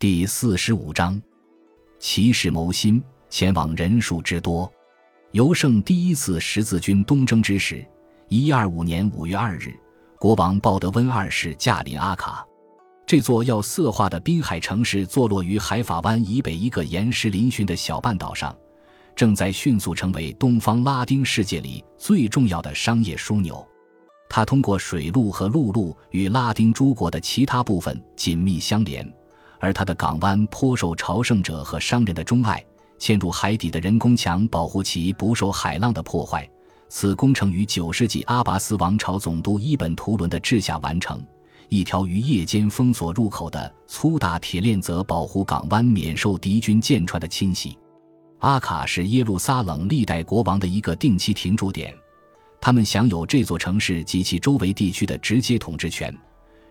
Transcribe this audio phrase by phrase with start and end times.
[0.00, 1.20] 第四十五章，
[1.98, 4.72] 骑士谋心，前往人数之多。
[5.32, 7.86] 尤胜第一次十字军东征之时，
[8.30, 9.78] 一二五年五月二日，
[10.18, 12.42] 国王鲍德温二世驾临阿卡，
[13.06, 18.56] 这座要色化的滨海城市坐落于海法湾以北一个岩石嶙峋的小半岛上，
[19.14, 23.62] 正在迅速成为东方拉丁世界里最重要的商业枢纽。
[24.30, 29.06] 它通过水路和陆路与拉丁诸国的其他部分紧密相连。
[29.60, 32.64] 而它的港湾颇受朝圣者和商人的钟爱，
[32.98, 36.48] 嵌入海底的人工墙保护其不受海浪的破坏。
[36.88, 41.24] 此工程于九世纪阿拔斯王朝总督伊本图伦的治下完成。
[41.68, 47.78] 一条于夜间封锁入口的粗大铁链则保护港湾免受敌军舰船的侵袭。
[48.40, 51.94] 阿卡是耶路撒冷历代国王的一个定期停驻点，
[52.60, 56.12] 他们享有这座城市及其周围地区的直接统治权，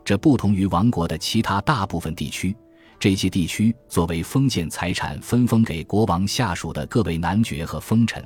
[0.03, 2.53] 这不同于王国的其他大部分地区。
[2.99, 8.21] 这些地区作为封建财产分封给国王下属的各位男爵和封臣，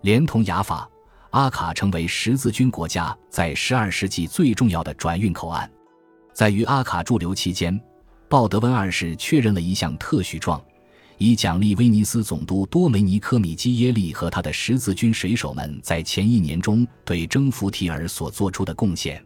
[0.00, 0.88] 连同雅法、
[1.30, 5.70] 阿卡成为十字军国家在十二世纪最重要的转运口岸。
[6.32, 7.78] 在于阿卡驻留期间，
[8.30, 10.58] 鲍德温二世确认了一项特许状，
[11.18, 19.22] 以奖励威尼斯总督多梅尼科米基耶利和他的十字军水手们在前一年中对征服提尔所做出的贡献。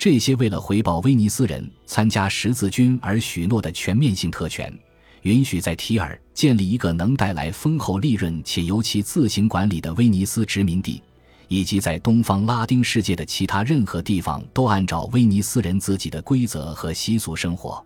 [0.00, 4.72] 这些为了回报威尼斯人参加十字军而许诺的全面性特权，
[5.24, 11.02] 允许在提尔建立一个能带来丰厚利润且由其自行管理的威尼斯殖民地，
[11.48, 17.84] 以及在东方拉丁世界的其他任何地方都按照威尼斯人自己的规则和习俗生活。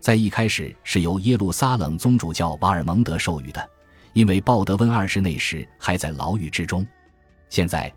[0.00, 3.64] 在一开始是由耶路撒冷宗主教瓦尔蒙德授予的，
[4.12, 6.84] 因为鲍德温二世那时还在牢狱之中。
[7.48, 7.94] 现在。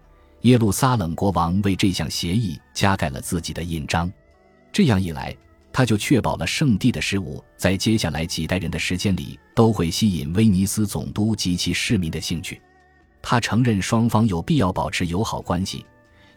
[0.47, 4.09] 耶路撒冷国王为这项协议加盖了自己的印章，
[4.71, 5.35] 这样一来，
[5.73, 12.61] 他就确保了圣地的事务在接下来几代人的时间里都会吸引威尼斯总督及其市民的兴趣。
[13.21, 15.85] 他承认双方有必要保持友好关系，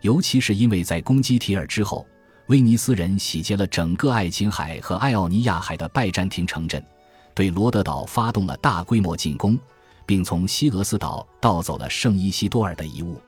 [0.00, 2.04] 尤其是因为在攻击提尔之后，
[2.48, 6.84] 威尼斯人洗劫了整个爱琴海和爱奥尼亚海的拜占庭城镇，
[7.32, 9.56] 对罗德岛发动了大规模进攻，
[10.04, 13.22] 并从西俄斯岛盗走了圣伊西多尔的遗物。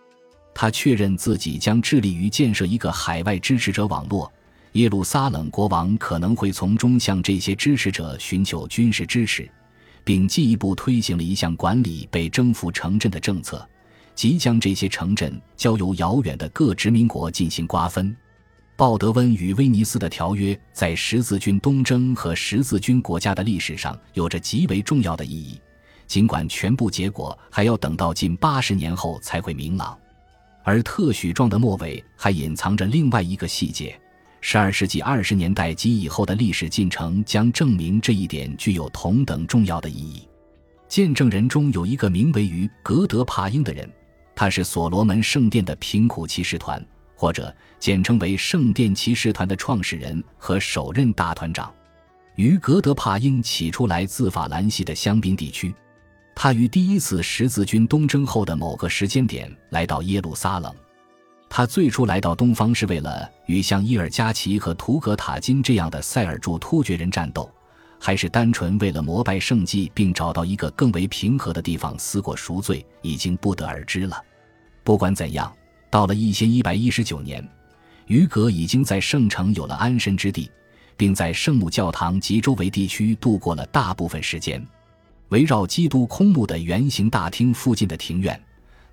[0.55, 4.31] 他确认自己将致力于建设一个海外支持者网络。
[4.73, 9.47] 耶路撒冷国王可能会从中向这些支持者寻求军事支持，
[10.03, 13.69] 并进一步推行了一项管理被征服城镇的政策，
[14.15, 18.17] 即将这些城镇交由遥远的各殖民国进行瓜分。
[18.75, 25.61] 鲍德温与威尼斯的条约在十字军东征和十字军国家的历史上有着极为重要的意义，
[26.07, 29.99] 尽管全部结果还要等到近八十年后才会明朗。
[30.65, 33.99] 而特许状的末尾还隐藏着另外一个细节，
[34.41, 40.29] 十二世纪二十年代及以后的历史进程将证明这一点具有同等重要的意义。
[40.89, 43.91] 见证人中有一个名为于格德帕英的人，
[44.35, 46.85] 他是所罗门圣殿的贫苦骑士团，
[47.17, 51.73] 或者简称为圣殿骑士团的创始人和首任大团长。
[52.37, 55.75] 于格德帕英起初来自法兰西的香槟地区。
[56.43, 60.75] 他于第一次十字军东征后的某个时间点来到耶路撒冷。
[61.49, 67.49] 他最初来到东方是为了与像伊尔加奇和图格塔金这样的塞尔柱突厥人战斗，
[67.97, 74.21] 还是单纯为了膜拜圣迹并找到一个更为平和的地方思过赎罪，已经不得而知了。
[74.83, 75.55] 不管怎样，
[75.91, 77.49] 到了一千一百一十九年，
[78.09, 80.51] 于格已经在圣城有了安身之地，
[80.97, 84.61] 并在圣母教堂及周围地区度过了大部分时间。
[85.33, 88.39] 围绕基督空墓的圆形大厅附近的庭院，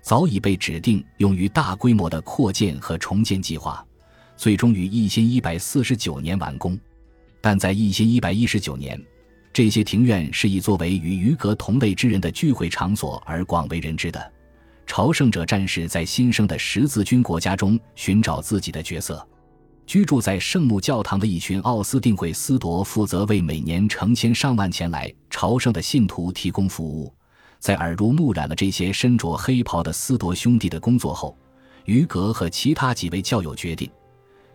[0.00, 3.86] 早已被指定用于大规模的扩建和重建计划，
[4.38, 6.80] 最终于一千一百四十九年完工。
[7.42, 8.98] 但在一千一百一十九年，
[9.52, 14.32] 这些庭院是以作为与余格同类之人的聚会场所而广为人知的。
[14.86, 19.28] 朝圣者战士在新生的十字军国家中寻找自己的角色。
[19.90, 27.12] 居住在圣母教堂的一群奥斯定会斯铎负责为每年成千上万前来朝圣的信徒提供服务。
[27.58, 31.36] 在耳濡目染了这些身着黑袍的斯铎兄弟的工作后，
[31.86, 33.90] 于格和其他几位教友决定，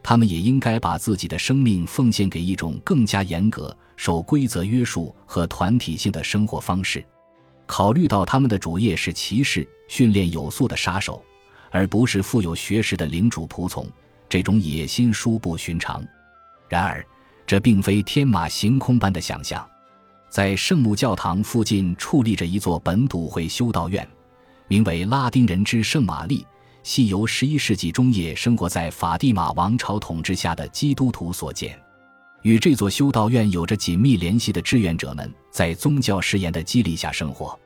[0.02, 7.06] 他们也应该把自己的生命奉献给一种更加严格、受规则约束和团体性的生活方式。
[7.66, 11.22] 考虑到他们的主业是骑士、训练有素的杀手，
[11.72, 13.86] 而不是富有学识的领主仆从。
[14.28, 16.06] 这种野心殊不寻常，
[16.68, 17.06] 然而
[17.46, 19.68] 这并非天马行空般的想象。
[20.30, 24.06] 在圣母教堂附近矗立着一座本笃会修道院，
[24.68, 26.46] 名为拉丁人之圣玛丽，
[26.84, 31.80] 系由十一世纪中叶生活在法蒂玛王朝统治下的基督徒所建。
[32.42, 37.58] 与这座修道院有着紧密联系的志愿者们，在宗教誓言的激励下生活，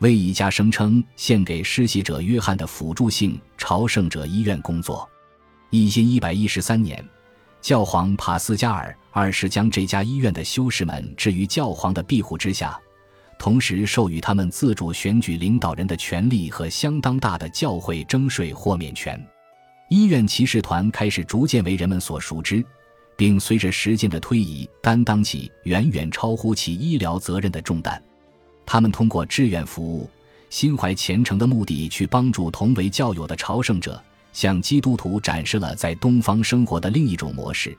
[0.00, 5.08] 为一家声称献给施洗者约翰的辅助性朝圣者医院工作。
[5.74, 7.02] 一千一百一十三年，
[7.62, 12.78] 教皇帕斯加尔二世将这家医院的修士们置于教皇的庇护之下，
[13.38, 19.18] 同时授予他们自主选举领导人的权利和相当大的教会征税豁免权。
[19.88, 22.62] 医院骑士团开始逐渐为人们所熟知。
[23.14, 28.02] 并随着时间的推移，担当起远远超乎其医疗责任的重担。
[28.66, 30.10] 他们通过志愿服务、
[30.50, 34.02] 心怀虔诚的目的去帮助同为教友的朝圣者，
[34.32, 37.76] 向基督徒展示了在东方生活的另一种模式。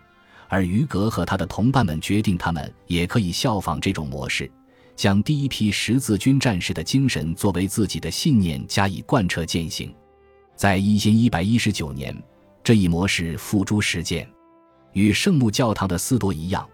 [0.47, 4.49] 而于格和他的同伴们决定，他们也可以效仿这种模式，
[4.95, 9.91] 将第一批十字军战士的精神作为自己的信念加以贯彻践行。
[10.55, 12.15] 在一千一百一十九年，
[12.63, 14.29] 这一模式付诸实践。
[14.91, 16.69] 与圣母教堂的司铎一样，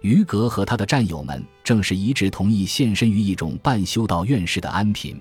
[0.00, 5.20] 于格和他的战友们正是一致同意献身于一种半修道院式的安贫、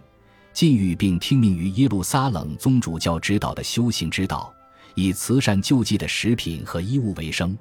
[0.53, 4.53] 禁欲，并听命于耶路撒冷宗主教指导的修行之道，
[4.93, 7.57] 以慈善救济的食品和衣物为生。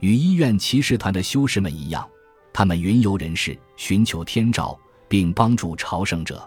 [0.00, 2.06] 与医院骑士团的修士们一样，
[2.52, 4.76] 他们云游人世，寻求天照，
[5.08, 6.46] 并帮助朝圣者。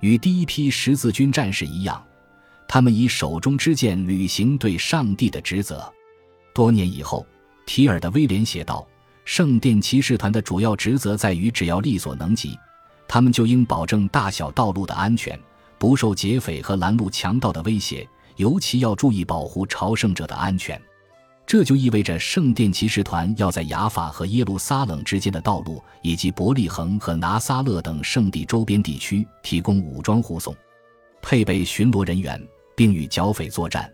[0.00, 2.04] 与第一批十字军战士一样，
[2.68, 5.90] 他们以手中之剑履行对上帝的职责。
[6.54, 7.26] 多年以后，
[7.64, 8.86] 提尔的威廉写道
[9.24, 12.56] ：“圣殿骑士团的主要职责在于，只要力所能及，
[13.14, 15.38] 他们就应保证大小道路的安全，
[15.78, 20.82] 不受劫匪和拦路强盗的威胁，尤其要注意保护朝圣者的安全。
[21.46, 30.52] 这就意味着，圣殿骑士团要在雅法和耶路撒冷之间的道路，以及伯利恒和拿撒勒等圣地周边地区提供武装护送，
[31.22, 32.44] 配备巡逻人员，
[32.74, 33.88] 并与剿匪作战。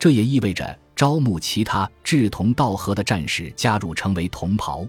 [0.00, 4.84] 这也意味着。”招募其他志同道合的战士加入，成为同袍。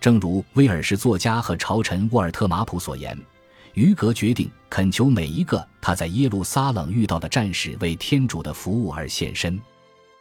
[0.00, 3.18] 正如威尔士作家和朝臣沃尔特马普所言，
[3.74, 9.60] 于格决定恳求每一个他在耶路撒冷遇到的战士为天主的服务而献身。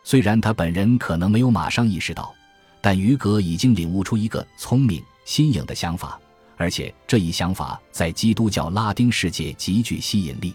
[0.04, 2.34] 虽然他本人可能没有马上意识到，
[2.82, 6.20] 但于格已经领悟出一个聪明新颖的想法，
[6.56, 10.54] 而且这一想法在基督教拉丁世界极具吸引力。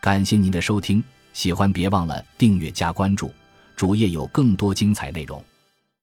[0.00, 1.02] 感谢您的收听。
[1.32, 3.32] 喜欢别忘了订阅加关注，
[3.74, 5.42] 主页有更多精彩内容。